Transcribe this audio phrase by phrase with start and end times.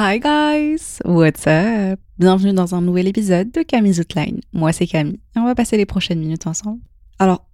[0.00, 1.98] Hi guys, what's up?
[2.20, 4.40] Bienvenue dans un nouvel épisode de Camille's Outline.
[4.52, 6.80] Moi c'est Camille et on va passer les prochaines minutes ensemble.
[7.18, 7.48] Alors,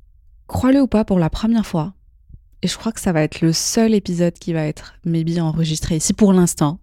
[0.47, 1.95] crois-le ou pas, pour la première fois,
[2.61, 5.97] et je crois que ça va être le seul épisode qui va être maybe enregistré
[5.97, 6.81] ici pour l'instant,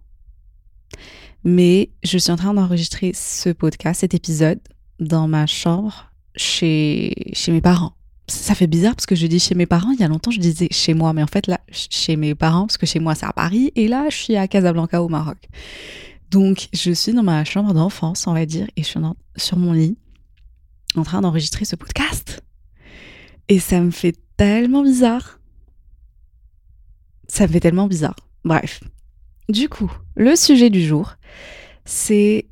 [1.44, 4.58] mais je suis en train d'enregistrer ce podcast, cet épisode,
[4.98, 7.92] dans ma chambre chez, chez mes parents.
[8.28, 10.38] Ça fait bizarre parce que je dis chez mes parents, il y a longtemps je
[10.38, 13.26] disais chez moi, mais en fait là, chez mes parents, parce que chez moi c'est
[13.26, 15.48] à Paris, et là je suis à Casablanca au Maroc.
[16.30, 19.00] Donc je suis dans ma chambre d'enfance, on va dire, et je suis
[19.36, 19.98] sur mon lit,
[20.94, 22.42] en train d'enregistrer ce podcast.
[23.48, 25.40] Et ça me fait tellement bizarre.
[27.28, 28.16] Ça me fait tellement bizarre.
[28.44, 28.82] Bref.
[29.48, 31.16] Du coup, le sujet du jour,
[31.84, 32.46] c'est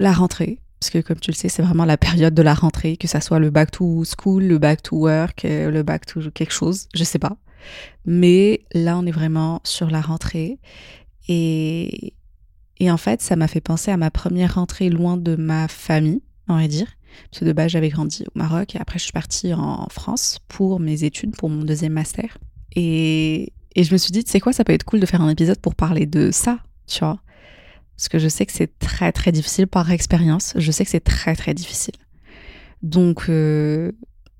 [0.00, 2.98] la rentrée parce que comme tu le sais, c'est vraiment la période de la rentrée,
[2.98, 6.20] que ça soit le back to school, le back to work, euh, le back to
[6.30, 7.38] quelque chose, je sais pas.
[8.04, 10.58] Mais là, on est vraiment sur la rentrée.
[11.26, 12.12] Et,
[12.80, 16.20] et en fait, ça m'a fait penser à ma première rentrée loin de ma famille,
[16.48, 16.88] on va dire.
[17.30, 20.40] Parce que de base, j'avais grandi au Maroc et après, je suis partie en France
[20.48, 22.36] pour mes études, pour mon deuxième master.
[22.76, 25.22] Et, et je me suis dit, tu sais quoi, ça peut être cool de faire
[25.22, 27.20] un épisode pour parler de ça, tu vois.
[27.96, 30.54] Parce que je sais que c'est très très difficile par expérience.
[30.56, 31.94] Je sais que c'est très très difficile.
[32.82, 33.92] Donc, euh,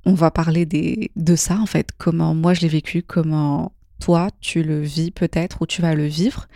[0.04, 1.90] on va parler des, de ça en fait.
[1.96, 6.06] Comment moi je l'ai vécu, comment toi tu le vis peut-être ou tu vas le
[6.06, 6.46] vivre.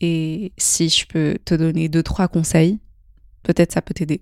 [0.00, 2.78] Et si je peux te donner deux trois conseils,
[3.42, 4.20] peut-être ça peut t'aider.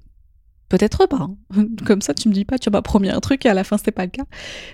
[0.69, 1.28] Peut-être pas.
[1.56, 1.66] Hein.
[1.87, 3.76] Comme ça, tu me dis pas, tu vas promis un truc et à la fin,
[3.76, 4.25] c'était pas le cas.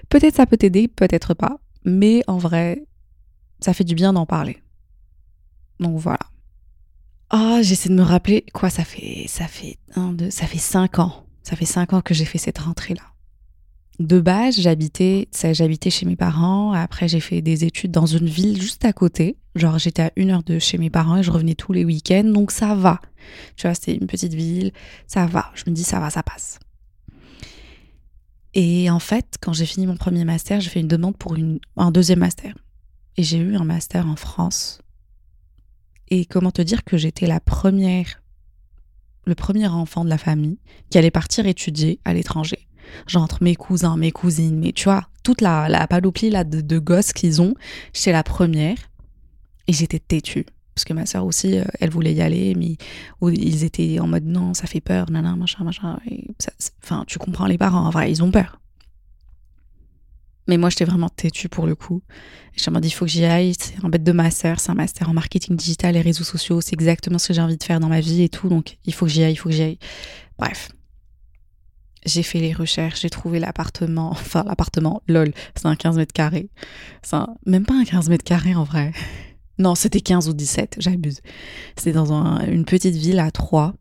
[0.09, 1.59] Peut-être ça peut t'aider, peut-être pas.
[1.85, 2.85] Mais en vrai,
[3.61, 4.59] ça fait du bien d'en parler.
[5.79, 6.21] Donc voilà.
[7.33, 10.59] Ah, oh, j'essaie de me rappeler quoi ça fait ça fait un deux ça fait
[10.59, 11.27] cinq ans.
[11.45, 13.03] Ça fait cinq ans que j'ai fait cette rentrée là.
[14.01, 16.73] De base, j'habitais j'habitais chez mes parents.
[16.73, 19.37] Après, j'ai fait des études dans une ville juste à côté.
[19.55, 22.25] Genre, j'étais à une heure de chez mes parents et je revenais tous les week-ends,
[22.25, 23.01] donc ça va.
[23.57, 24.73] Tu vois, c'était une petite ville,
[25.07, 25.53] ça va.
[25.55, 26.59] Je me dis ça va, ça passe.
[28.55, 31.37] Et en fait, quand j'ai fini mon premier master, j'ai fait une demande pour
[31.77, 32.55] un deuxième master.
[33.17, 34.81] Et j'ai eu un master en France
[36.11, 38.23] et comment te dire que j'étais la première,
[39.27, 40.59] le premier enfant de la famille
[40.91, 42.67] qui allait partir étudier à l'étranger.
[43.07, 47.13] J'entre mes cousins, mes cousines, mais tu vois, toute la, la là, de, de gosses
[47.13, 47.55] qu'ils ont,
[47.93, 48.77] j'étais la première
[49.69, 50.47] et j'étais têtue.
[50.75, 52.77] Parce que ma soeur aussi, euh, elle voulait y aller, mais
[53.33, 55.99] ils étaient en mode non, ça fait peur, nanana, machin, machin.
[56.83, 58.61] Enfin, tu comprends les parents, en vrai, ils ont peur.
[60.49, 62.03] Mais moi, j'étais vraiment têtue pour le coup.
[62.57, 63.55] Je me dit, il faut que j'y aille.
[63.59, 66.61] C'est un bête de master, c'est un master en marketing digital et réseaux sociaux.
[66.61, 68.49] C'est exactement ce que j'ai envie de faire dans ma vie et tout.
[68.49, 69.79] Donc, il faut que j'y aille, il faut que j'y aille.
[70.39, 70.71] Bref.
[72.07, 74.11] J'ai fait les recherches, j'ai trouvé l'appartement.
[74.13, 76.49] Enfin, l'appartement, lol, c'est un 15 mètres carrés.
[77.03, 78.93] C'est même pas un 15 mètres carrés en vrai.
[79.59, 81.21] Non, c'était 15 ou 17, j'abuse.
[81.77, 83.75] C'était dans une petite ville à Troyes.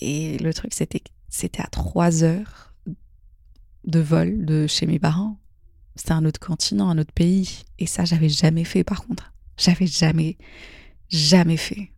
[0.00, 2.66] Et le truc, c'était à 3 heures
[3.86, 5.38] de vol de chez mes parents.
[5.94, 7.64] C'était un autre continent, un autre pays.
[7.78, 9.32] Et ça, j'avais jamais fait par contre.
[9.56, 10.36] J'avais jamais,
[11.08, 11.90] jamais fait.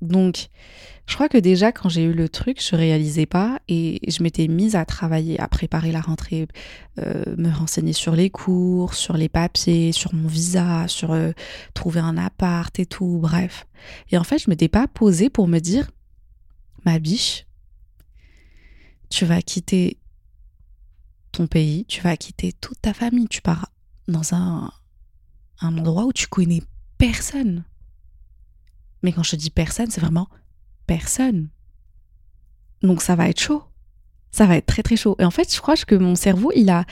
[0.00, 0.48] Donc,
[1.06, 4.48] je crois que déjà, quand j'ai eu le truc, je réalisais pas et je m'étais
[4.48, 6.48] mise à travailler, à préparer la rentrée,
[6.98, 11.30] euh, me renseigner sur les cours, sur les papiers, sur mon visa, sur euh,
[11.74, 13.66] trouver un appart et tout, bref.
[14.10, 15.90] Et en fait, je m'étais pas posée pour me dire,
[16.84, 17.46] ma biche,
[19.08, 19.98] tu vas quitter
[21.32, 23.70] ton pays, tu vas quitter toute ta famille, tu pars
[24.08, 24.70] dans un,
[25.60, 26.62] un endroit où tu connais
[26.98, 27.64] personne.
[29.02, 30.28] Mais quand je dis personne, c'est vraiment
[30.86, 31.48] personne.
[32.82, 33.62] Donc ça va être chaud.
[34.30, 35.16] Ça va être très très chaud.
[35.18, 36.84] Et en fait, je crois que mon cerveau, il a,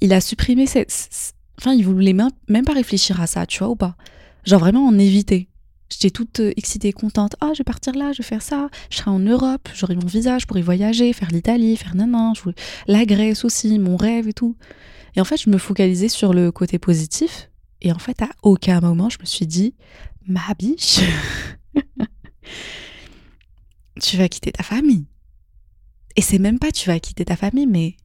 [0.00, 1.34] il a supprimé cette...
[1.58, 3.96] Enfin, il voulait même pas réfléchir à ça, tu vois ou pas
[4.44, 5.48] Genre vraiment en éviter.
[5.90, 7.36] J'étais toute euh, excitée, contente.
[7.40, 8.68] Ah, je vais partir là, je vais faire ça.
[8.90, 12.32] Je serai en Europe, j'aurai mon visage pour y voyager, faire l'Italie, faire nanan,
[12.86, 14.56] la Grèce aussi, mon rêve et tout.
[15.16, 17.50] Et en fait, je me focalisais sur le côté positif.
[17.80, 19.74] Et en fait, à aucun moment, je me suis dit,
[20.26, 21.00] ma biche,
[24.02, 25.06] tu vas quitter ta famille.
[26.16, 27.96] Et c'est même pas tu vas quitter ta famille, mais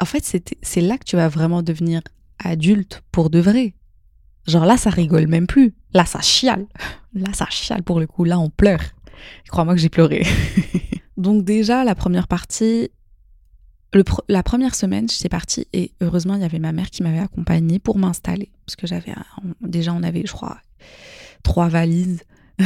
[0.00, 0.24] en fait,
[0.62, 2.02] c'est là que tu vas vraiment devenir
[2.38, 3.74] adulte pour de vrai.
[4.48, 5.74] Genre là, ça rigole même plus.
[5.92, 6.66] Là, ça chiale.
[7.14, 8.24] Là, ça chiale pour le coup.
[8.24, 8.82] Là, on pleure.
[9.48, 10.24] Crois-moi que j'ai pleuré.
[11.16, 12.90] Donc déjà, la première partie,
[14.28, 17.78] la première semaine, j'étais partie et heureusement, il y avait ma mère qui m'avait accompagnée
[17.78, 18.50] pour m'installer.
[18.64, 19.12] Parce que j'avais,
[19.60, 20.58] déjà, on avait, je crois,
[21.42, 22.22] trois valises.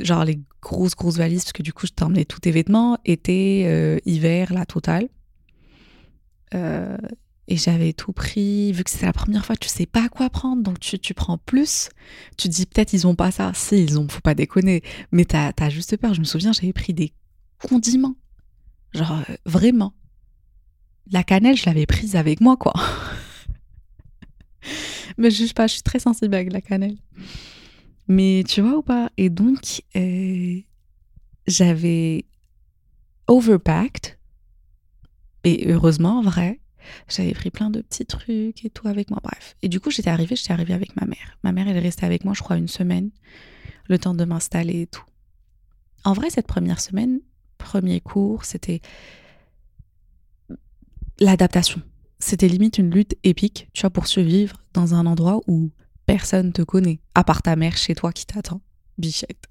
[0.00, 3.64] Genre les grosses, grosses valises, parce que du coup, je t'emmenais tous tes vêtements, été,
[3.66, 5.08] euh, hiver, la totale.
[6.54, 6.96] Euh,
[7.48, 10.62] et j'avais tout pris, vu que c'était la première fois, tu sais pas quoi prendre,
[10.62, 11.90] donc tu, tu prends plus.
[12.36, 13.52] Tu dis peut-être ils ont pas ça.
[13.54, 14.82] Si, ils ont, faut pas déconner.
[15.12, 16.12] Mais t'as as juste peur.
[16.12, 17.12] Je me souviens, j'avais pris des
[17.68, 18.16] condiments.
[18.94, 19.94] Genre, euh, vraiment.
[21.12, 22.74] La cannelle, je l'avais prise avec moi, quoi.
[25.18, 26.96] Mais je juge pas, je suis très sensible avec la cannelle.
[28.08, 29.10] Mais tu vois ou pas?
[29.16, 30.60] Et donc, euh,
[31.46, 32.24] j'avais
[33.28, 34.18] overpacked.
[35.44, 36.58] Et heureusement, vrai,
[37.08, 39.20] j'avais pris plein de petits trucs et tout avec moi.
[39.22, 39.56] Bref.
[39.62, 41.38] Et du coup, j'étais arrivée, j'étais arrivée avec ma mère.
[41.42, 43.10] Ma mère, elle est restée avec moi, je crois, une semaine,
[43.88, 45.04] le temps de m'installer et tout.
[46.04, 47.20] En vrai, cette première semaine,
[47.58, 48.80] premier cours, c'était
[51.18, 51.82] l'adaptation.
[52.18, 55.70] C'était limite une lutte épique, tu vois, pour survivre dans un endroit où
[56.06, 58.60] personne te connaît, à part ta mère chez toi qui t'attend,
[58.98, 59.46] bichette.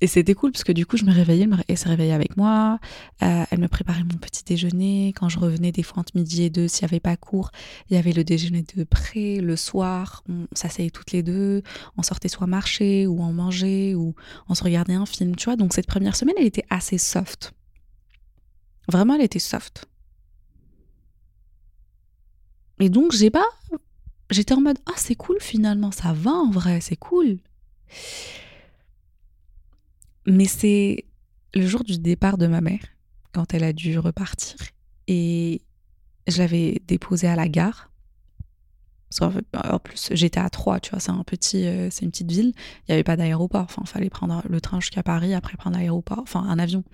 [0.00, 2.78] Et c'était cool parce que du coup, je me réveillais, elle s'est réveillée avec moi.
[3.22, 5.12] Euh, elle me préparait mon petit déjeuner.
[5.16, 7.50] Quand je revenais des fois entre midi et deux, s'il n'y avait pas cours,
[7.90, 9.38] il y avait le déjeuner de près.
[9.40, 11.62] Le soir, on s'asseyait toutes les deux.
[11.96, 14.14] On sortait soit marcher ou en manger ou
[14.48, 15.56] on se regardait un film, tu vois.
[15.56, 17.52] Donc cette première semaine, elle était assez soft.
[18.88, 19.86] Vraiment, elle était soft.
[22.80, 23.46] Et donc, j'ai pas.
[24.30, 27.38] J'étais en mode, ah, c'est cool finalement, ça va en vrai, c'est cool.
[30.28, 31.06] Mais c'est
[31.54, 32.84] le jour du départ de ma mère,
[33.32, 34.56] quand elle a dû repartir.
[35.06, 35.62] Et
[36.26, 37.90] je l'avais déposée à la gare.
[39.22, 42.52] En plus, j'étais à Troyes, tu vois, c'est un petit, euh, c'est une petite ville.
[42.54, 43.62] Il n'y avait pas d'aéroport.
[43.62, 46.84] Enfin, il fallait prendre le train jusqu'à Paris, après prendre l'aéroport, enfin un avion.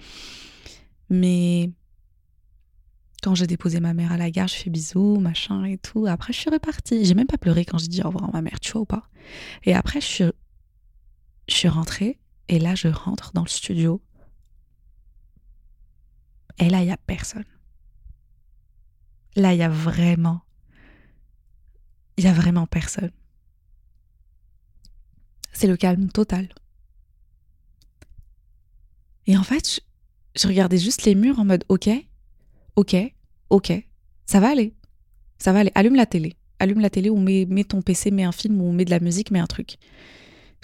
[1.11, 1.73] Mais
[3.21, 6.07] quand j'ai déposé ma mère à la gare, je fais bisous, machin et tout.
[6.07, 7.05] Après, je suis repartie.
[7.05, 8.87] J'ai même pas pleuré quand j'ai dit au revoir à ma mère, tu vois ou
[8.87, 9.09] pas.
[9.65, 10.25] Et après, je suis,
[11.49, 14.03] je suis rentrée et là, je rentre dans le studio.
[16.59, 17.45] Et là, il n'y a personne.
[19.37, 20.43] Là, il y a vraiment...
[22.17, 23.11] Il y a vraiment personne.
[25.53, 26.49] C'est le calme total.
[29.27, 29.81] Et en fait,
[30.37, 31.89] je, regardais juste les murs en mode OK,
[32.77, 32.97] OK,
[33.51, 33.73] OK,
[34.27, 34.75] ça va aller.
[35.39, 35.73] Ça va aller.
[35.75, 36.37] Allume la télé.
[36.59, 39.01] Allume la télé ou mets, mets ton PC, mets un film ou mets de la
[39.01, 39.79] musique, mets un truc.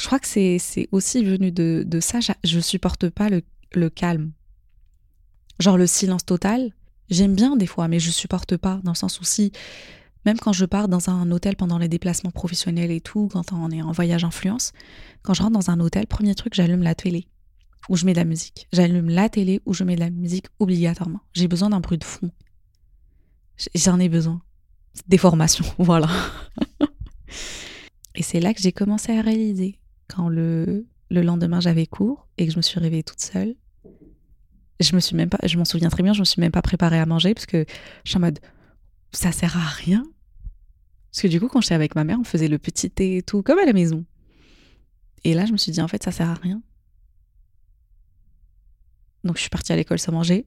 [0.00, 2.20] Je crois que c'est aussi venu de, ça.
[2.42, 3.42] Je supporte pas le,
[3.74, 4.32] le, calme.
[5.58, 6.72] Genre le silence total.
[7.10, 8.80] J'aime bien des fois, mais je supporte pas.
[8.82, 9.52] Dans le sens où si,
[10.24, 13.70] même quand je pars dans un hôtel pendant les déplacements professionnels et tout, quand on
[13.70, 14.72] est en voyage influence,
[15.22, 17.28] quand je rentre dans un hôtel, premier truc, j'allume la télé
[17.90, 18.68] ou je mets de la musique.
[18.72, 21.20] J'allume la télé ou je mets de la musique obligatoirement.
[21.34, 22.30] J'ai besoin d'un bruit de fond.
[23.74, 24.40] J'en ai besoin.
[25.08, 26.08] Des formations, voilà.
[28.14, 29.79] et c'est là que j'ai commencé à réaliser
[30.10, 33.54] quand le, le lendemain j'avais cours et que je me suis réveillée toute seule.
[34.80, 36.62] Je me suis même pas, je m'en souviens très bien, je me suis même pas
[36.62, 37.64] préparée à manger parce que
[38.04, 38.38] je suis en mode
[39.12, 40.04] ça sert à rien.
[41.10, 43.22] Parce que du coup, quand j'étais avec ma mère, on faisait le petit thé et
[43.22, 44.04] tout, comme à la maison.
[45.24, 46.62] Et là, je me suis dit, en fait, ça sert à rien.
[49.24, 50.46] Donc, je suis partie à l'école sans manger.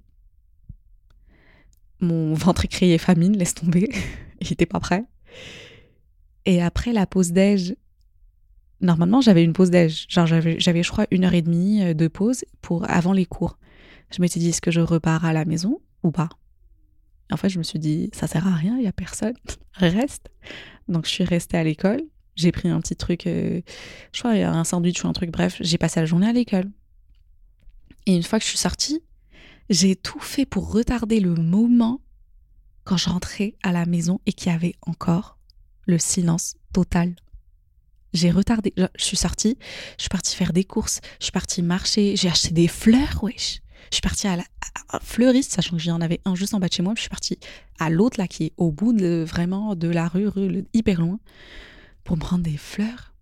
[1.99, 3.89] Mon ventre criait famine, laisse tomber.
[4.41, 5.05] Il était pas prêt.
[6.45, 7.75] Et après la pause déj,
[8.83, 10.05] normalement, j'avais une pause déj.
[10.09, 13.57] Genre, j'avais, je crois, une heure et demie euh, de pause pour avant les cours.
[14.11, 16.29] Je m'étais dit, est-ce que je repars à la maison ou pas?
[17.31, 19.33] En fait, je me suis dit, ça sert à rien, il y a personne.
[19.73, 20.29] Reste.
[20.87, 22.01] Donc, je suis restée à l'école.
[22.35, 23.61] J'ai pris un petit truc, euh,
[24.11, 25.31] je crois, un sandwich ou un truc.
[25.31, 26.69] Bref, j'ai passé la journée à l'école.
[28.05, 29.01] Et une fois que je suis sortie,
[29.69, 32.01] j'ai tout fait pour retarder le moment
[32.83, 35.37] quand je rentrais à la maison et qu'il y avait encore
[35.85, 37.15] le silence total
[38.13, 38.73] j'ai retardé.
[38.77, 39.57] Je suis sortie,
[39.97, 43.61] je suis partie faire des courses, je suis partie marcher, j'ai acheté des fleurs, wesh.
[43.91, 44.43] Je suis partie à la
[45.01, 47.37] fleuriste, sachant que j'en avais un juste en bas de chez moi, je suis partie
[47.79, 51.19] à l'autre là qui est au bout de vraiment de la rue, rue hyper loin,
[52.03, 53.13] pour me prendre des fleurs.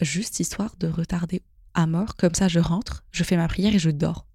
[0.00, 1.42] Juste histoire de retarder
[1.74, 2.16] à mort.
[2.16, 4.26] Comme ça, je rentre, je fais ma prière et je dors.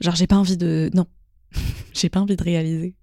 [0.00, 0.90] Genre, j'ai pas envie de.
[0.94, 1.06] Non,
[1.92, 2.94] j'ai pas envie de réaliser.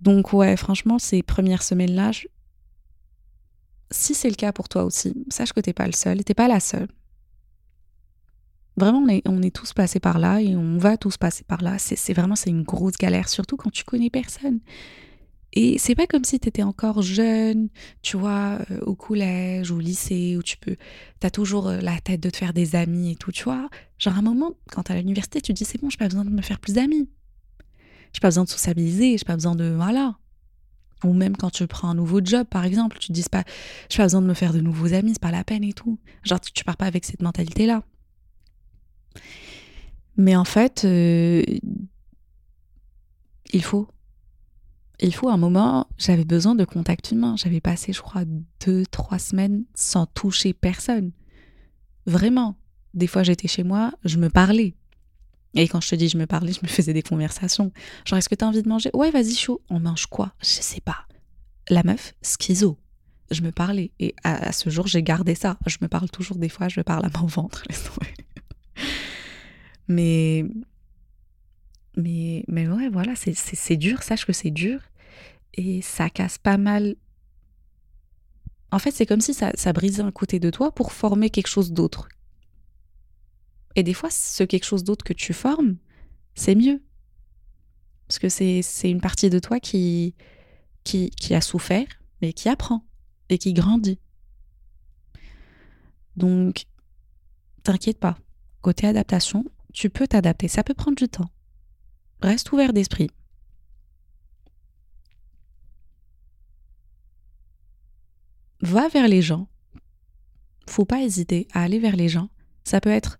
[0.00, 2.10] Donc, ouais, franchement, ces premières semaines-là,
[3.92, 6.48] si c'est le cas pour toi aussi, sache que t'es pas le seul, t'es pas
[6.48, 6.88] la seule.
[8.76, 11.78] Vraiment, on est, tous passés par là et on va tous passer par là.
[11.78, 14.60] C'est vraiment, c'est une grosse galère, surtout quand tu connais personne.
[15.52, 17.68] Et c'est pas comme si tu étais encore jeune,
[18.00, 20.76] tu vois, euh, au collège, au lycée, où tu peux,
[21.20, 23.68] t'as toujours euh, la tête de te faire des amis et tout, tu vois.
[23.98, 26.08] Genre, à un moment, quand t'es à l'université, tu te dis, c'est bon, j'ai pas
[26.08, 27.10] besoin de me faire plus d'amis.
[28.14, 30.16] J'ai pas besoin de sociabiliser, j'ai pas besoin de, voilà.
[31.04, 33.44] Ou même quand tu prends un nouveau job, par exemple, tu te dis pas,
[33.88, 35.98] j'ai pas besoin de me faire de nouveaux amis, c'est pas la peine et tout.
[36.22, 37.82] Genre, tu, pars pas avec cette mentalité-là.
[40.16, 41.42] Mais en fait, euh,
[43.52, 43.88] il faut
[45.02, 47.34] il faut un moment, j'avais besoin de contact humain.
[47.36, 48.22] J'avais passé, je crois,
[48.64, 51.10] deux, trois semaines sans toucher personne.
[52.06, 52.56] Vraiment.
[52.94, 54.76] Des fois, j'étais chez moi, je me parlais.
[55.54, 57.72] Et quand je te dis je me parlais, je me faisais des conversations.
[58.04, 58.90] Genre, est-ce que t'as envie de manger?
[58.94, 59.60] Ouais, vas-y, chaud.
[59.68, 60.32] On mange quoi?
[60.40, 61.06] Je sais pas.
[61.68, 62.78] La meuf, schizo.
[63.30, 63.92] Je me parlais.
[63.98, 65.58] Et à, ce jour, j'ai gardé ça.
[65.66, 67.64] Je me parle toujours des fois, je parle à mon ventre.
[69.88, 70.44] mais.
[71.96, 74.02] Mais, mais ouais, voilà, c'est dur.
[74.02, 74.80] Sache que c'est dur
[75.54, 76.96] et ça casse pas mal.
[78.70, 81.48] En fait, c'est comme si ça, ça brisait un côté de toi pour former quelque
[81.48, 82.08] chose d'autre.
[83.76, 85.76] Et des fois, ce quelque chose d'autre que tu formes,
[86.34, 86.82] c'est mieux.
[88.08, 90.14] Parce que c'est une partie de toi qui,
[90.84, 91.86] qui, qui a souffert,
[92.20, 92.84] mais qui apprend
[93.28, 93.98] et qui grandit.
[96.16, 96.66] Donc,
[97.62, 98.18] t'inquiète pas.
[98.60, 100.48] Côté adaptation, tu peux t'adapter.
[100.48, 101.30] Ça peut prendre du temps.
[102.20, 103.10] Reste ouvert d'esprit.
[108.62, 109.48] va vers les gens.
[110.68, 112.28] Faut pas hésiter à aller vers les gens.
[112.64, 113.18] Ça peut être.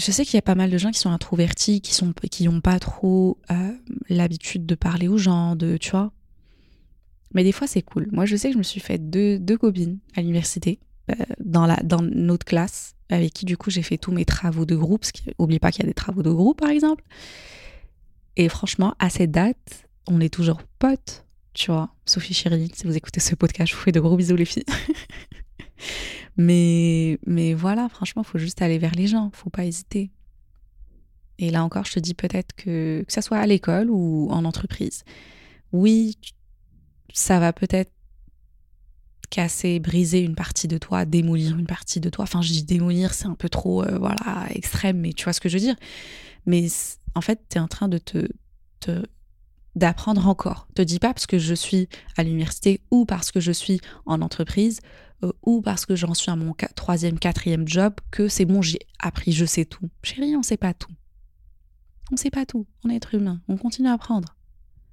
[0.00, 1.92] Je sais qu'il y a pas mal de gens qui sont introvertis, qui
[2.30, 3.72] qui n'ont pas trop euh,
[4.08, 6.10] l'habitude de parler aux gens, de tu vois.
[7.34, 8.08] Mais des fois c'est cool.
[8.10, 10.80] Moi je sais que je me suis fait deux, deux copines à l'université
[11.10, 14.64] euh, dans la dans notre classe avec qui du coup j'ai fait tous mes travaux
[14.64, 15.02] de groupe.
[15.02, 17.04] Parce oublie pas qu'il y a des travaux de groupe par exemple.
[18.36, 21.90] Et franchement à cette date on est toujours potes tu vois.
[22.06, 24.64] Sophie Chérie, si vous écoutez ce podcast, je vous fais de gros bisous les filles.
[26.36, 30.10] mais, mais voilà, franchement, il faut juste aller vers les gens, faut pas hésiter.
[31.38, 34.44] Et là encore, je te dis peut-être que, que ça soit à l'école ou en
[34.44, 35.04] entreprise.
[35.72, 36.18] Oui,
[37.14, 37.92] ça va peut-être
[39.30, 42.24] casser, briser une partie de toi, démolir une partie de toi.
[42.24, 45.40] Enfin, je dis démolir, c'est un peu trop euh, voilà, extrême, mais tu vois ce
[45.40, 45.76] que je veux dire.
[46.46, 46.66] Mais
[47.14, 48.28] en fait, tu es en train de te,
[48.80, 49.02] te
[49.76, 50.66] d'apprendre encore.
[50.74, 54.20] Te dis pas parce que je suis à l'université ou parce que je suis en
[54.20, 54.80] entreprise
[55.22, 58.80] euh, ou parce que j'en suis à mon troisième, quatrième job que c'est bon, j'ai
[58.98, 59.88] appris, je sais tout.
[60.02, 60.92] Chérie, on sait pas tout.
[62.12, 62.66] On sait pas tout.
[62.84, 63.40] On est être humain.
[63.48, 64.36] On continue à apprendre.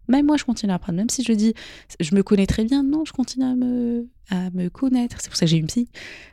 [0.08, 0.98] Même moi, je continue à apprendre.
[0.98, 1.54] Même si je dis,
[2.00, 5.18] je me connais très bien, non, je continue à me, à me connaître.
[5.20, 5.90] C'est pour ça que j'ai une psy.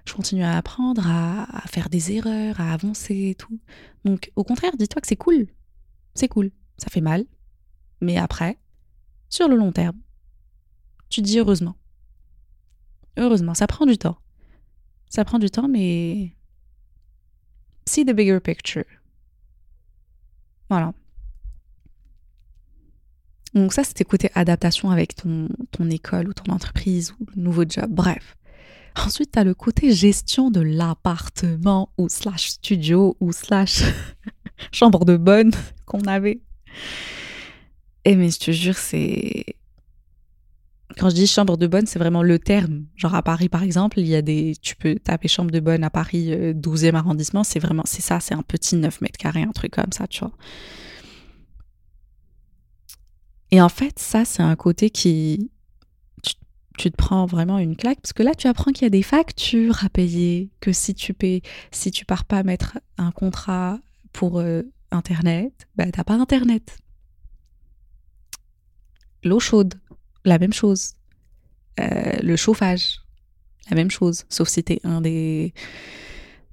[0.07, 3.59] Je continue à apprendre, à, à faire des erreurs, à avancer et tout.
[4.05, 5.47] Donc, au contraire, dis-toi que c'est cool.
[6.15, 6.53] C'est cool.
[6.79, 7.25] Ça fait mal,
[8.01, 8.59] mais après,
[9.29, 9.99] sur le long terme,
[11.09, 11.77] tu te dis heureusement.
[13.17, 14.19] Heureusement, ça prend du temps.
[15.09, 16.35] Ça prend du temps, mais
[17.87, 18.85] see the bigger picture.
[20.69, 20.93] Voilà.
[23.55, 27.65] Donc ça, c'était côté adaptation avec ton, ton école ou ton entreprise ou le nouveau
[27.69, 28.37] job, bref.
[28.97, 33.83] Ensuite, tu as le côté gestion de l'appartement ou slash studio ou slash
[34.73, 35.53] chambre de bonne
[35.87, 36.41] qu'on avait.
[38.05, 39.57] Eh mais je te jure, c'est...
[40.99, 42.85] Quand je dis chambre de bonne, c'est vraiment le terme.
[42.95, 44.55] Genre à Paris, par exemple, il y a des...
[44.61, 47.83] Tu peux taper chambre de bonne à Paris, 12e euh, arrondissement, c'est vraiment...
[47.87, 50.33] C'est ça, c'est un petit 9 mètres carrés, un truc comme ça, tu vois.
[53.51, 55.51] Et en fait, ça, c'est un côté qui...
[56.77, 59.05] Tu, te prends vraiment une claque, parce que là, tu apprends qu'il y a des
[59.05, 63.79] factures à payer, que si tu payes, si tu pars pas mettre un contrat
[64.13, 66.79] pour euh, Internet, bah, t'as pas Internet
[69.25, 69.75] l'eau chaude,
[70.25, 70.93] la même chose.
[71.81, 73.01] Euh, le chauffage,
[73.71, 74.25] la même chose.
[74.29, 75.53] Sauf si t'es un des,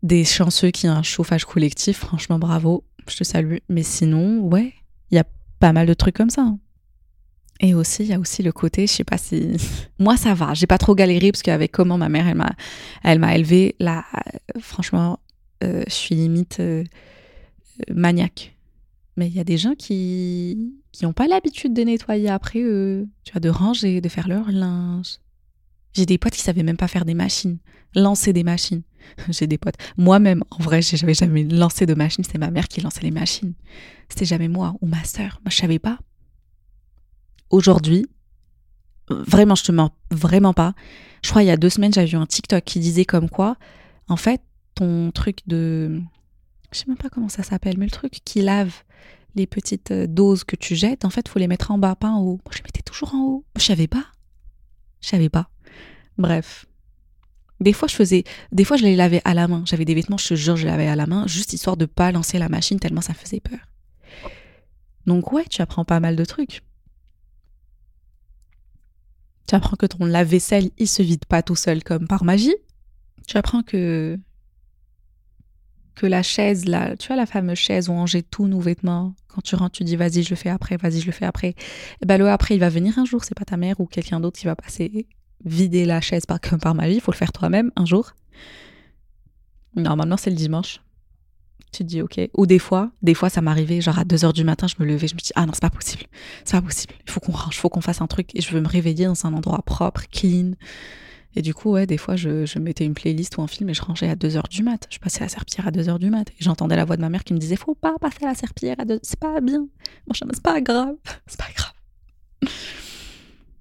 [0.03, 3.57] des chanceux qui a un chauffage collectif, franchement bravo, je te salue.
[3.69, 4.73] Mais sinon, ouais,
[5.11, 5.25] il y a
[5.59, 6.41] pas mal de trucs comme ça.
[6.41, 6.59] Hein.
[7.59, 9.55] Et aussi, il y a aussi le côté, je sais pas si.
[9.99, 10.55] Moi, ça va.
[10.55, 12.55] J'ai pas trop galéré parce qu'avec comment ma mère, elle m'a,
[13.03, 14.03] elle élevée, là,
[14.59, 15.19] franchement,
[15.63, 16.83] euh, je suis limite euh,
[17.93, 18.55] maniaque.
[19.21, 23.07] Mais il y a des gens qui qui n'ont pas l'habitude de nettoyer après eux,
[23.23, 25.19] tu vois, de ranger, de faire leur linge.
[25.93, 27.59] J'ai des potes qui savaient même pas faire des machines,
[27.93, 28.81] lancer des machines.
[29.29, 29.75] J'ai des potes.
[29.95, 32.23] Moi-même, en vrai, j'avais jamais lancé de machine.
[32.23, 33.53] C'était ma mère qui lançait les machines.
[34.09, 35.39] C'était jamais moi ou ma sœur.
[35.43, 35.99] Moi, je savais pas.
[37.51, 38.07] Aujourd'hui,
[39.07, 40.73] vraiment, je te mens vraiment pas.
[41.23, 43.55] Je crois il y a deux semaines, j'avais vu un TikTok qui disait comme quoi,
[44.07, 44.41] en fait,
[44.73, 46.01] ton truc de.
[46.71, 48.83] Je sais même pas comment ça s'appelle, mais le truc qui lave
[49.35, 52.09] les petites euh, doses que tu jettes, en fait, faut les mettre en bas, pas
[52.09, 52.39] en haut.
[52.45, 53.45] Moi, je les mettais toujours en haut.
[53.57, 54.05] Je savais pas.
[55.01, 55.49] Je savais pas.
[56.17, 56.65] Bref.
[57.59, 59.63] Des fois, je faisais, des fois, je les lavais à la main.
[59.65, 61.85] J'avais des vêtements, je te jure, je les lavais à la main, juste histoire de
[61.85, 63.59] pas lancer la machine tellement ça faisait peur.
[65.05, 66.61] Donc ouais, tu apprends pas mal de trucs.
[69.47, 72.55] Tu apprends que ton lave-vaisselle, il se vide pas tout seul comme par magie.
[73.27, 74.19] Tu apprends que
[75.95, 79.13] que la chaise, là, tu vois la fameuse chaise où on jette tous nos vêtements.
[79.27, 81.49] Quand tu rentres, tu dis vas-y, je le fais après, vas-y, je le fais après.
[81.49, 81.55] Et
[82.01, 84.19] eh ben le après, il va venir un jour, c'est pas ta mère ou quelqu'un
[84.19, 85.07] d'autre qui va passer
[85.45, 88.11] vider la chaise par, comme par magie, il faut le faire toi-même un jour.
[89.75, 90.81] Normalement, c'est le dimanche.
[91.71, 92.19] Tu te dis ok.
[92.35, 95.07] Ou des fois, des fois ça m'arrivait, genre à 2h du matin, je me levais,
[95.07, 96.03] je me dis ah non, c'est pas possible.
[96.43, 96.93] C'est pas possible.
[97.05, 99.05] Il faut qu'on range, il faut qu'on fasse un truc et je veux me réveiller
[99.05, 100.51] dans un endroit propre, clean.
[101.35, 103.81] Et du coup, ouais, des fois, je, mettais une playlist ou un film et je
[103.81, 104.87] rangeais à 2h du mat.
[104.89, 106.29] Je passais la serpillère à 2h du mat.
[106.29, 108.79] Et j'entendais la voix de ma mère qui me disait Faut pas passer la serpillère
[108.79, 109.67] à 2 C'est pas bien.
[110.07, 110.95] Mon chat, c'est pas grave.
[111.27, 112.51] C'est pas grave.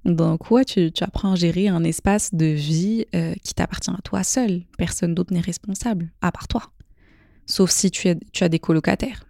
[0.05, 4.25] Donc, ouais, tu, apprends à gérer un espace de vie euh, qui t'appartient à toi
[4.25, 4.62] seul.
[4.79, 6.62] Personne d'autre n'est responsable, à part toi.
[7.47, 9.25] Sauf si tu as, tu as des colocataires.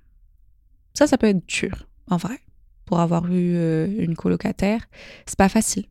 [0.94, 2.38] Ça, ça peut être dur, en vrai.
[2.84, 4.86] Pour avoir eu euh, une colocataire,
[5.26, 5.86] c'est pas facile.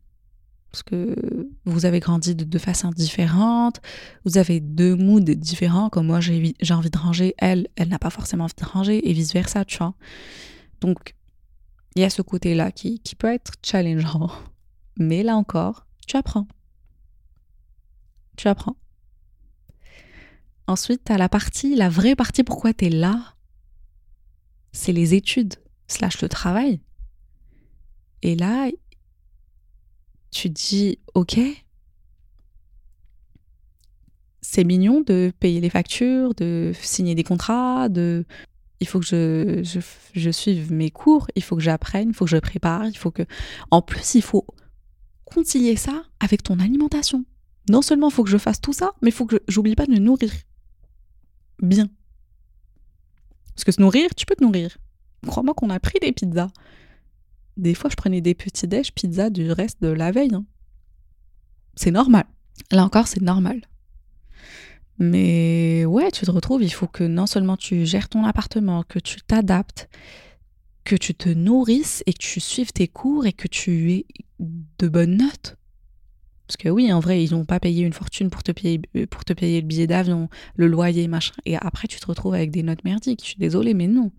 [0.72, 3.82] Parce que vous avez grandi de deux façons différentes,
[4.24, 8.12] vous avez deux moods différents, comme moi j'ai envie de ranger, elle, elle n'a pas
[8.12, 9.96] forcément envie de ranger, et vice-versa, tu vois.
[10.82, 11.16] Donc,
[11.96, 14.30] il y a ce côté-là qui, qui peut être challengeant.
[14.98, 16.48] Mais là encore, tu apprends.
[18.38, 18.78] Tu apprends.
[20.68, 23.34] Ensuite, tu as la partie, la vraie partie pourquoi tu es là,
[24.72, 25.56] c'est les études,
[25.88, 26.80] slash le travail.
[28.22, 28.70] Et là,
[30.32, 31.40] tu dis, ok,
[34.42, 38.26] c'est mignon de payer les factures, de signer des contrats, de...
[38.82, 39.80] Il faut que je, je,
[40.14, 43.12] je suive mes cours, il faut que j'apprenne, il faut que je prépare, il faut
[43.12, 43.24] que...
[43.72, 44.46] En plus, il faut
[45.26, 47.26] concilier ça avec ton alimentation.
[47.70, 49.86] Non seulement il faut que je fasse tout ça, mais il faut que j'oublie pas
[49.86, 50.32] de me nourrir
[51.62, 51.90] bien.
[53.54, 54.78] Parce que se nourrir, tu peux te nourrir.
[55.28, 56.50] Crois-moi qu'on a pris des pizzas.
[57.58, 60.34] Des fois, je prenais des petits déj pizza du reste de la veille.
[60.34, 60.46] Hein.
[61.76, 62.26] C'est normal.
[62.72, 63.62] Là encore, c'est normal.
[64.98, 69.00] Mais ouais, tu te retrouves, il faut que non seulement tu gères ton appartement, que
[69.00, 69.90] tu t'adaptes,
[70.84, 74.06] que tu te nourrisses et que tu suives tes cours et que tu aies
[74.40, 75.56] de bonnes notes.
[76.48, 78.82] Parce que oui, en vrai, ils n'ont pas payé une fortune pour te payer,
[79.12, 81.36] pour te payer le billet d'avion, le loyer, machin.
[81.46, 83.22] Et après, tu te retrouves avec des notes merdiques.
[83.22, 84.12] Je suis désolée, mais non.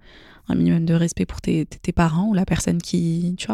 [0.51, 3.49] Un minimum de respect pour tes, parents ou la personne qui, tu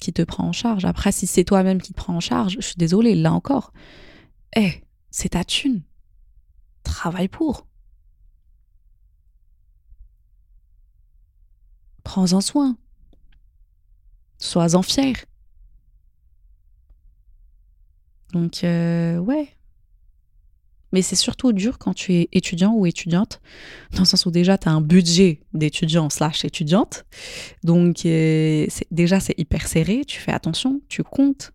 [0.00, 0.86] qui te prend en charge.
[0.86, 3.72] Après, si c'est toi-même qui te prend en charge, je suis désolée, là encore.
[4.56, 5.82] Eh, c'est ta thune.
[6.82, 7.66] Travaille pour.
[12.04, 12.76] Prends-en soin.
[14.38, 15.14] Sois-en fier.
[18.32, 19.48] Donc, euh, ouais.
[20.94, 23.40] Mais c'est surtout dur quand tu es étudiant ou étudiante,
[23.94, 27.04] dans le sens où déjà tu as un budget d'étudiant slash étudiante.
[27.64, 31.50] Donc, euh, déjà, c'est hyper serré, tu fais attention, tu comptes.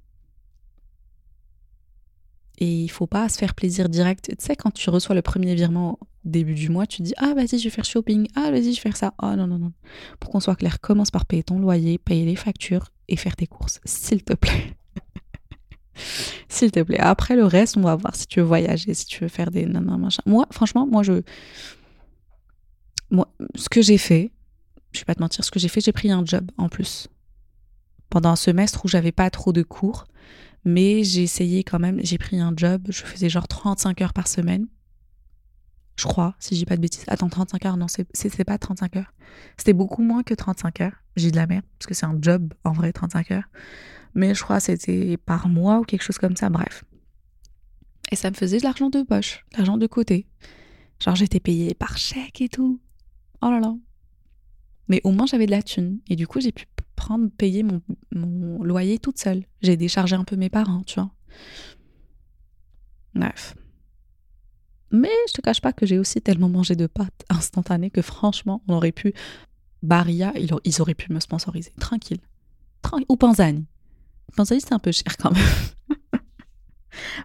[2.58, 4.26] Et il faut pas se faire plaisir direct.
[4.28, 7.60] Tu sais, quand tu reçois le premier virement début du mois, tu dis Ah, vas-y,
[7.60, 8.28] je vais faire shopping.
[8.36, 9.14] Ah, vas-y, je vais faire ça.
[9.20, 9.72] Ah, non, non, non.
[10.20, 13.48] Pour qu'on soit clair, commence par payer ton loyer, payer les factures et faire tes
[13.48, 14.76] courses, s'il te plaît.
[16.48, 17.00] S'il te plaît.
[17.00, 19.66] Après, le reste, on va voir si tu veux voyager, si tu veux faire des
[19.66, 20.22] nanas, machin.
[20.26, 21.22] Moi, franchement, moi, je.
[23.12, 24.32] Moi, ce que j'ai fait,
[24.92, 27.08] je vais pas te mentir, ce que j'ai fait, j'ai pris un job en plus.
[28.10, 30.06] Pendant un semestre où j'avais pas trop de cours,
[30.66, 34.28] mais j'ai essayé quand même, j'ai pris un job, je faisais genre 35 heures par
[34.28, 34.68] semaine.
[35.96, 37.04] Je crois, si j'ai pas de bêtises.
[37.08, 39.14] Attends, 35 heures, non, c'est pas 35 heures.
[39.58, 41.04] C'était beaucoup moins que 35 heures.
[41.18, 43.50] J'ai de la merde, parce que c'est un job en vrai, 35 heures
[44.14, 46.84] mais je crois c'était par mois ou quelque chose comme ça, bref.
[48.12, 50.28] Et ça me faisait de l'argent de poche, de l'argent de côté.
[51.00, 52.80] Genre j'étais payée par chèque et tout.
[53.42, 53.76] Oh là là.
[54.88, 56.00] Mais au moins j'avais de la thune.
[56.10, 57.82] Et du coup j'ai pu prendre, payer mon,
[58.14, 59.44] mon loyer toute seule.
[59.62, 61.12] J'ai déchargé un peu mes parents, tu vois.
[63.14, 63.56] Bref.
[64.92, 68.64] Mais je te cache pas que j'ai aussi tellement mangé de pâtes instantanées que franchement,
[68.68, 69.14] on aurait pu.
[69.82, 70.34] Baria,
[70.66, 71.72] ils auraient pu me sponsoriser.
[71.80, 72.20] Tranquille.
[72.82, 73.06] Tranquille.
[73.08, 73.66] Ou Panzani.
[74.36, 75.44] Panzani, c'était un peu cher quand même.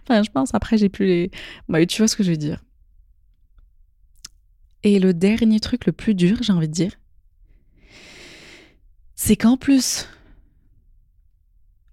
[0.03, 1.31] enfin, je pense, après, j'ai plus les.
[1.69, 2.63] Bah, tu vois ce que je veux dire.
[4.83, 6.93] Et le dernier truc le plus dur, j'ai envie de dire,
[9.15, 10.07] c'est qu'en plus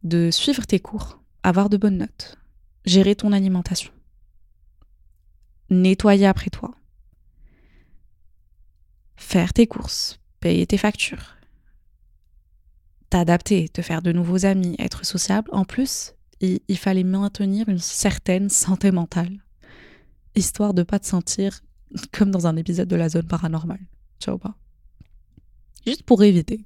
[0.03, 2.37] de suivre tes cours, avoir de bonnes notes,
[2.85, 3.93] gérer ton alimentation,
[5.71, 6.75] nettoyer après toi,
[9.17, 11.37] faire tes courses, payer tes factures,
[13.13, 15.51] t'adapter, te faire de nouveaux amis, être sociable.
[15.53, 19.45] En plus, il, il fallait maintenir une certaine santé mentale,
[20.35, 21.61] histoire de pas te sentir
[22.11, 23.87] comme dans un épisode de la zone paranormale.
[24.19, 24.57] Tu vois pas
[25.87, 26.65] Juste pour éviter.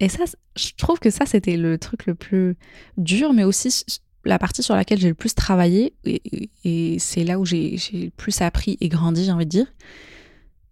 [0.00, 0.24] Et ça,
[0.56, 2.56] je trouve que ça, c'était le truc le plus
[2.96, 3.84] dur, mais aussi
[4.24, 5.94] la partie sur laquelle j'ai le plus travaillé.
[6.04, 9.72] Et, c'est là où j'ai le plus appris et grandi, j'ai envie de dire.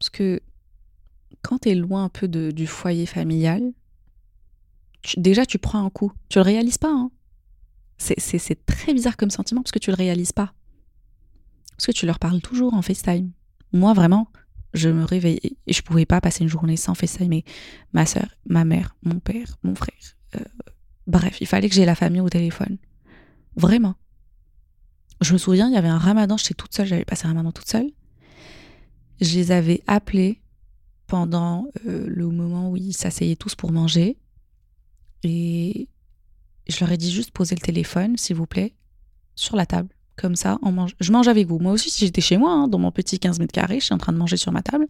[0.01, 0.41] Parce que
[1.43, 3.73] quand tu es loin un peu de, du foyer familial,
[5.17, 6.13] déjà tu prends un coup.
[6.29, 6.93] Tu le réalises pas.
[6.93, 7.11] Hein.
[7.99, 10.53] C'est très bizarre comme sentiment parce que tu le réalises pas.
[11.71, 13.31] Parce que tu leur parles toujours en FaceTime.
[13.73, 14.29] Moi, vraiment,
[14.73, 17.29] je me réveillais et je pouvais pas passer une journée sans FaceTime.
[17.29, 17.45] Mais
[17.93, 19.95] ma soeur, ma mère, mon père, mon frère.
[20.37, 20.45] Euh,
[21.07, 22.79] bref, il fallait que j'ai la famille au téléphone.
[23.57, 23.95] Vraiment.
[25.21, 27.53] Je me souviens, il y avait un ramadan, j'étais toute seule, j'avais passé un ramadan
[27.53, 27.91] toute seule.
[29.21, 30.43] Je les avais appelés
[31.15, 34.17] pendant euh, le moment où ils s'asseyaient tous pour manger.
[35.23, 35.89] Et
[36.67, 38.75] je leur ai dit juste poser le téléphone, s'il vous plaît,
[39.37, 39.91] sur la table.
[40.17, 40.97] Comme ça, on mange.
[40.99, 41.61] je mange avec vous.
[41.61, 43.95] Moi aussi, si j'étais chez moi, hein, dans mon petit 15 mètres carrés, je suis
[43.95, 44.87] en train de manger sur ma table.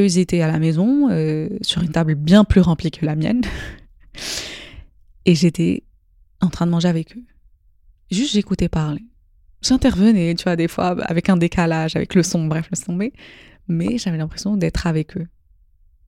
[0.00, 3.42] Eux, étaient à la maison, euh, sur une table bien plus remplie que la mienne.
[5.26, 5.84] Et j'étais
[6.40, 7.22] en train de manger avec eux.
[8.10, 9.04] Juste, j'écoutais parler.
[9.62, 12.98] J'intervenais, tu vois, des fois, avec un décalage, avec le son, bref, le son,
[13.68, 15.26] mais j'avais l'impression d'être avec eux.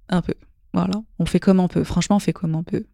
[0.09, 0.35] Un peu.
[0.73, 1.03] Voilà.
[1.18, 1.85] On fait comme on peut.
[1.85, 2.87] Franchement, on fait comme on peut.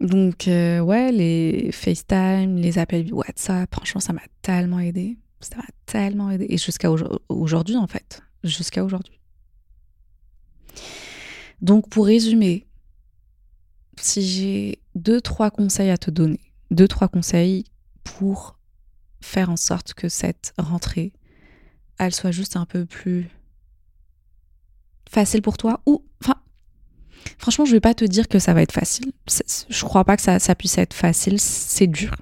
[0.00, 5.16] Donc, euh, ouais, les FaceTime, les appels WhatsApp, franchement, ça m'a tellement aidé.
[5.40, 6.46] Ça m'a tellement aidé.
[6.48, 6.90] Et jusqu'à
[7.28, 8.22] aujourd'hui, en fait.
[8.42, 9.18] Jusqu'à aujourd'hui.
[11.62, 12.66] Donc, pour résumer,
[13.98, 17.64] si j'ai deux, trois conseils à te donner, deux, trois conseils
[18.02, 18.58] pour
[19.20, 21.12] faire en sorte que cette rentrée,
[21.98, 23.30] elle soit juste un peu plus
[25.08, 26.36] facile pour toi ou, enfin,
[27.38, 29.12] Franchement, je vais pas te dire que ça va être facile.
[29.68, 31.40] Je crois pas que ça, puisse être facile.
[31.40, 32.14] C'est dur.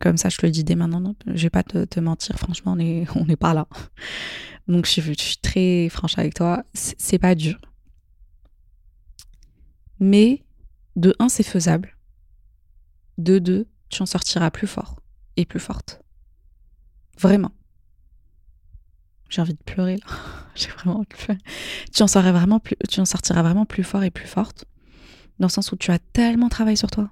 [0.00, 1.00] Comme ça, je te le dis dès maintenant.
[1.00, 2.38] Non, je vais pas te, mentir.
[2.38, 3.66] Franchement, on n'est on est pas là.
[4.68, 6.64] Donc, je, je suis très franche avec toi.
[6.74, 7.58] C'est pas dur.
[10.00, 10.44] Mais,
[10.96, 11.96] de un, c'est faisable.
[13.18, 15.00] De deux, tu en sortiras plus fort
[15.36, 16.02] et plus forte.
[17.18, 17.52] Vraiment.
[19.32, 20.04] J'ai envie de pleurer là.
[20.54, 21.02] J'ai vraiment
[21.90, 24.66] Tu en, plus, tu en sortiras vraiment plus fort et plus forte.
[25.38, 27.10] Dans le sens où tu as tellement travaillé sur toi.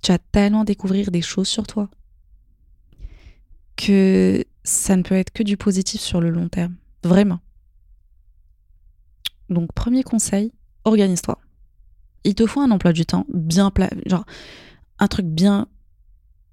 [0.00, 1.90] Tu as tellement découvert des choses sur toi.
[3.74, 6.76] Que ça ne peut être que du positif sur le long terme.
[7.02, 7.40] Vraiment.
[9.50, 10.52] Donc, premier conseil,
[10.84, 11.40] organise-toi.
[12.22, 14.24] Il te faut un emploi du temps bien plat, genre
[15.00, 15.66] un truc bien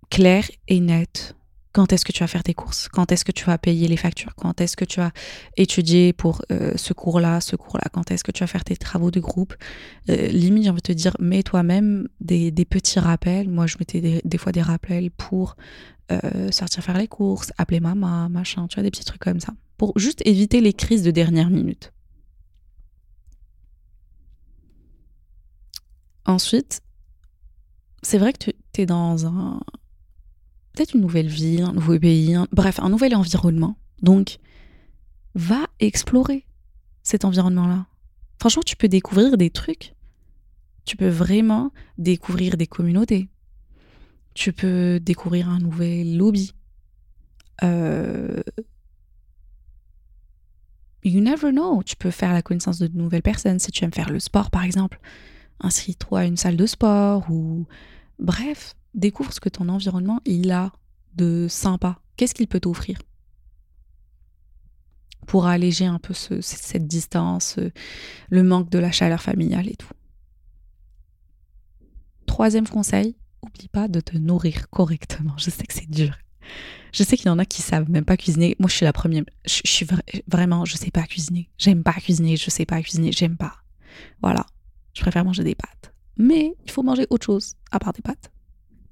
[0.10, 1.36] clair et net
[1.80, 2.90] quand est-ce que tu vas faire tes courses?
[2.90, 4.36] Quand est-ce que tu vas payer les factures?
[4.36, 5.14] Quand est-ce que tu vas
[5.56, 7.86] étudier pour euh, ce cours-là, ce cours-là?
[7.94, 9.56] Quand est-ce que tu vas faire tes travaux de groupe?
[10.10, 13.48] Euh, Limite, j'ai envie de te dire, mets toi-même des, petits rappels.
[13.48, 15.56] Moi, je mettais des, fois des rappels pour
[16.12, 19.54] euh, sortir faire les courses, appeler maman, machin, tu vois, des petits trucs comme ça.
[19.78, 21.94] Pour juste éviter les crises de dernière minute.
[26.26, 26.82] Ensuite,
[28.02, 29.62] c'est vrai que tu es dans un,
[30.74, 33.78] peut-être une nouvelle ville, un nouveau pays, bref, un nouvel environnement.
[34.02, 34.38] Donc,
[35.36, 36.46] va explorer
[37.04, 37.86] cet environnement-là.
[38.40, 39.94] Franchement, tu peux découvrir des trucs.
[40.86, 43.30] Tu peux vraiment découvrir des communautés.
[44.34, 46.54] Tu peux découvrir un nouvel lobby.
[47.64, 48.42] Euh,
[51.04, 51.84] you never know.
[51.84, 53.60] Tu peux faire la connaissance de nouvelles personnes.
[53.60, 55.00] Si tu aimes faire le sport, par exemple,
[55.60, 57.66] inscris-toi à une salle de sport ou.
[58.20, 60.72] Bref, découvre ce que ton environnement il a
[61.16, 62.00] de sympa.
[62.18, 63.00] Qu'est-ce qu'il peut t'offrir?
[65.28, 67.72] Pour alléger un peu cette distance, euh,
[68.30, 69.94] le manque de la chaleur familiale et tout.
[72.26, 75.34] Troisième conseil, oublie pas de te nourrir correctement.
[75.38, 76.18] Je sais que c'est dur.
[76.92, 78.56] Je sais qu'il y en a qui savent même pas cuisiner.
[78.60, 79.24] Moi, je suis la première.
[79.46, 79.88] Je, suis
[80.28, 81.50] vraiment, je sais pas cuisiner.
[81.58, 82.38] J'aime pas cuisiner.
[82.38, 83.12] Je sais pas cuisiner.
[83.12, 83.54] J'aime pas.
[84.22, 84.46] Voilà.
[84.94, 85.94] Je préfère manger des pâtes.
[86.18, 88.32] Mais il faut manger autre chose à part des pâtes.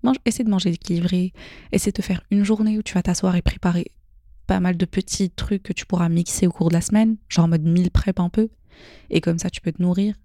[0.08, 1.34] Mange, de manger équilibré.
[1.74, 3.92] Essaie de te faire une journée où tu vas t'asseoir et préparer
[4.46, 7.44] pas mal de petits trucs que tu pourras mixer au cours de la semaine, genre
[7.44, 8.48] en mode mille prep un peu.
[9.10, 10.16] Et comme ça, tu peux te nourrir.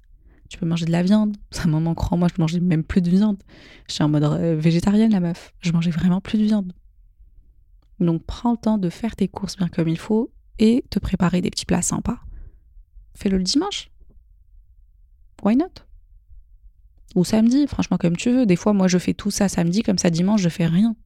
[0.49, 1.37] Tu peux manger de la viande.
[1.51, 3.43] Ça un moment, crois-moi, je mangeais même plus de viande.
[3.89, 5.53] Je suis en mode euh, végétarienne, la meuf.
[5.59, 6.73] Je mangeais vraiment plus de viande.
[7.99, 11.41] Donc, prends le temps de faire tes courses bien comme il faut et te préparer
[11.41, 12.21] des petits plats sympas.
[13.15, 13.91] Fais-le le dimanche.
[15.43, 15.83] Why not?
[17.15, 18.47] Ou samedi, franchement, comme tu veux.
[18.47, 20.97] Des fois, moi, je fais tout ça samedi, comme ça, dimanche, je fais rien.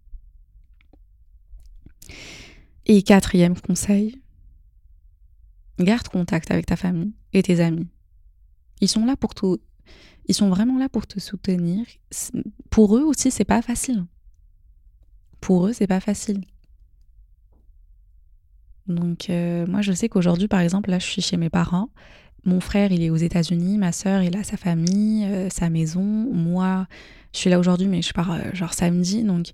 [2.86, 4.20] Et quatrième conseil,
[5.78, 7.88] garde contact avec ta famille et tes amis.
[8.80, 9.58] Ils sont là pour tout.
[10.28, 11.84] Ils sont vraiment là pour te soutenir.
[12.70, 14.06] Pour eux aussi, c'est pas facile.
[15.40, 16.44] Pour eux, c'est pas facile.
[18.86, 21.90] Donc, euh, moi, je sais qu'aujourd'hui, par exemple, là, je suis chez mes parents.
[22.46, 23.76] Mon frère, il est aux États-Unis.
[23.76, 26.02] Ma sœur, il a sa famille, euh, sa maison.
[26.02, 26.86] Moi,
[27.34, 29.24] je suis là aujourd'hui, mais je pars euh, genre samedi.
[29.24, 29.48] Donc,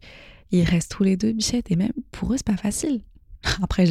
[0.50, 1.70] ils restent tous les deux bichettes.
[1.70, 3.00] Et même pour eux, c'est pas facile.
[3.62, 3.86] Après,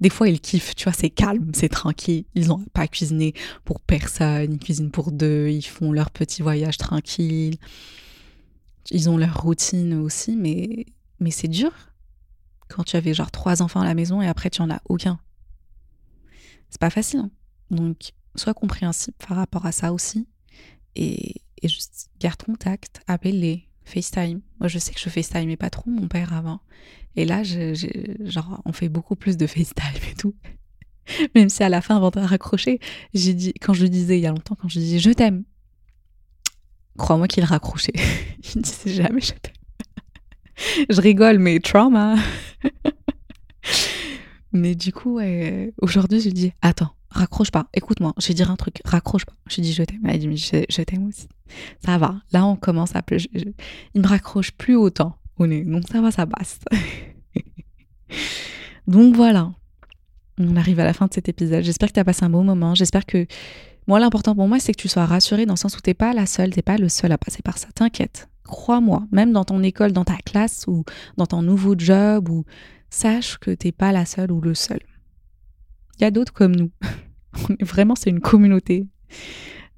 [0.00, 2.24] des fois, ils kiffent, tu vois, c'est calme, c'est tranquille.
[2.34, 3.32] Ils n'ont pas cuisiné
[3.64, 7.56] pour personne, ils cuisinent pour deux, ils font leur petit voyage tranquille.
[8.90, 10.84] Ils ont leur routine aussi, mais,
[11.20, 11.72] mais c'est dur
[12.68, 15.18] quand tu avais genre trois enfants à la maison et après tu en as aucun.
[16.70, 17.20] C'est pas facile.
[17.20, 17.30] Hein.
[17.70, 20.26] Donc, sois compréhensible par rapport à ça aussi.
[20.94, 24.40] Et, et juste garde contact, appelle-les, FaceTime.
[24.60, 26.60] Moi, je sais que je FaceTime pas trop mon père avant.
[27.16, 30.34] Et là, genre, on fait beaucoup plus de FaceTime et tout.
[31.34, 32.80] Même si à la fin, avant de raccrocher,
[33.12, 35.44] j'ai dit, quand je disais il y a longtemps, quand je disais je t'aime,
[36.96, 37.92] crois-moi qu'il raccrochait.
[38.54, 39.52] il disait jamais je t'aime
[40.90, 42.16] je rigole, mais trauma.
[44.52, 45.18] mais du coup,
[45.80, 49.34] aujourd'hui, je dis attends, raccroche pas, écoute-moi, je vais dire un truc, raccroche pas.
[49.48, 50.02] Je dis je t'aime.
[50.06, 51.28] Elle dit je, t'aime aussi.
[51.84, 52.16] Ça va.
[52.32, 53.02] Là, on commence à.
[53.10, 53.26] Je,
[53.94, 55.64] il me raccroche plus autant au nez.
[55.64, 56.60] Donc ça va, ça passe.
[58.86, 59.52] donc voilà.
[60.38, 61.62] On arrive à la fin de cet épisode.
[61.62, 62.74] J'espère que tu as passé un bon moment.
[62.74, 63.26] J'espère que.
[63.88, 66.12] Moi, l'important pour moi, c'est que tu sois rassurée dans le sens où t'es pas
[66.12, 67.66] la seule, t'es pas le seul à passer par ça.
[67.74, 70.84] T'inquiète crois-moi, même dans ton école, dans ta classe ou
[71.16, 72.44] dans ton nouveau job, ou
[72.90, 74.80] sache que t'es pas la seule ou le seul.
[75.98, 76.70] Il y a d'autres comme nous.
[77.60, 78.86] Vraiment, c'est une communauté.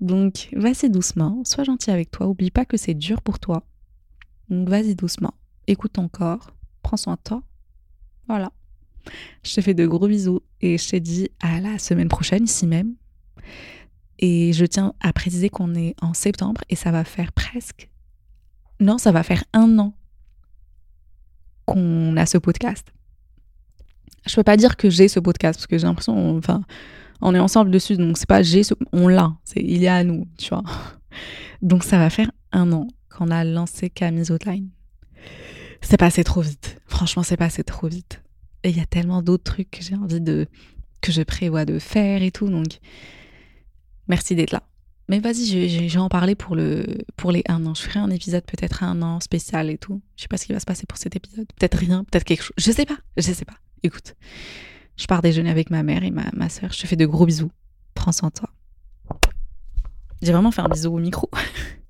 [0.01, 3.65] Donc, vas-y doucement, sois gentil avec toi, oublie pas que c'est dur pour toi.
[4.49, 5.35] Donc, vas-y doucement,
[5.67, 6.51] écoute ton corps,
[6.83, 7.43] prends soin de toi.
[8.29, 8.53] Voilà.
[9.43, 12.67] Je te fais de gros bisous et je te dis à la semaine prochaine, ici
[12.67, 12.95] même.
[14.19, 17.91] Et je tiens à préciser qu'on est en septembre et ça va faire presque
[18.81, 19.95] non, ça va faire un an
[21.65, 22.93] qu'on a ce podcast.
[24.27, 26.63] Je peux pas dire que j'ai ce podcast parce que j'ai l'impression, enfin,
[27.21, 30.27] on est ensemble dessus, donc c'est pas j'ai, on l'a, c'est il est à nous,
[30.39, 30.63] tu vois.
[31.63, 34.69] Donc ça va faire un an qu'on a lancé Camille's Outline.
[35.81, 36.79] C'est passé trop vite.
[36.87, 38.23] Franchement, c'est passé trop vite.
[38.65, 40.47] Et il y a tellement d'autres trucs que j'ai envie de,
[41.01, 42.79] que je prévois de faire et tout, donc
[44.09, 44.63] merci d'être là.
[45.09, 47.75] Mais vas-y, je, vais en parler pour, le, pour les un an.
[47.75, 50.01] Je ferai un épisode peut-être un an spécial et tout.
[50.17, 51.47] Je sais pas ce qui va se passer pour cet épisode.
[51.59, 52.55] Peut-être rien, peut-être quelque chose.
[52.57, 53.57] Je sais pas, je sais pas.
[53.85, 54.15] Écoute,
[54.97, 56.73] je pars déjeuner avec ma mère et ma, soeur.
[56.73, 57.51] Je te fais de gros bisous.
[57.93, 58.49] Prends soin de toi.
[60.23, 61.29] J'ai vraiment fait un bisou au micro.